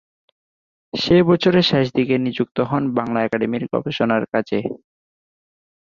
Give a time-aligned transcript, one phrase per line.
[0.93, 4.59] সে বছরের শেষ দিকে নিযুক্ত হন বাংলা একাডেমির গবেষণার কাজে।